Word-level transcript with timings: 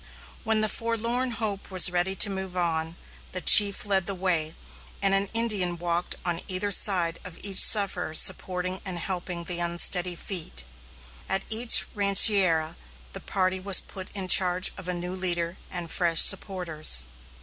When 0.43 0.61
the 0.61 0.67
Forlorn 0.67 1.29
Hope 1.29 1.69
was 1.69 1.91
ready 1.91 2.15
to 2.15 2.29
move 2.31 2.57
on, 2.57 2.95
the 3.33 3.39
chief 3.39 3.85
led 3.85 4.07
the 4.07 4.15
way, 4.15 4.55
and 4.99 5.13
an 5.13 5.27
Indian 5.31 5.77
walked 5.77 6.15
on 6.25 6.41
either 6.47 6.71
side 6.71 7.19
of 7.23 7.37
each 7.45 7.59
sufferer 7.59 8.15
supporting 8.15 8.81
and 8.83 8.97
helping 8.97 9.43
the 9.43 9.59
unsteady 9.59 10.15
feet. 10.15 10.63
At 11.29 11.43
each 11.51 11.85
rancheria 11.93 12.77
the 13.13 13.19
party 13.19 13.59
was 13.59 13.79
put 13.79 14.07
in 14.15 14.27
charge 14.27 14.73
of 14.75 14.87
a 14.87 14.93
new 14.95 15.15
leader 15.15 15.57
and 15.69 15.91
fresh 15.91 16.21
supporters. 16.21 17.03